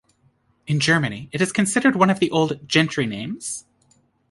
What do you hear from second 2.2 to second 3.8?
old "gentry names".